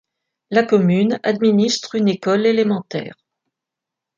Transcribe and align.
La 0.49 0.63
commune 0.63 1.19
administre 1.21 1.93
une 1.93 2.07
école 2.07 2.47
élémentaire. 2.47 3.13